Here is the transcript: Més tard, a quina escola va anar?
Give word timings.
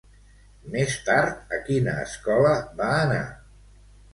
Més 0.75 0.95
tard, 1.09 1.53
a 1.57 1.61
quina 1.67 1.95
escola 2.07 2.57
va 2.81 2.91
anar? 3.05 3.25